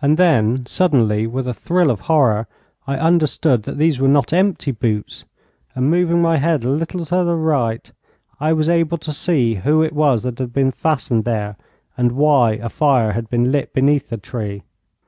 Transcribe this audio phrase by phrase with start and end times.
[0.00, 2.46] And then, suddenly, with a thrill of horror,
[2.86, 5.24] I understood that these were not empty boots;
[5.74, 7.90] and moving my head a little to the right,
[8.38, 11.56] I was able to see who it was that had been fastened there,
[11.98, 14.62] and why a fire had been lit beneath the tree.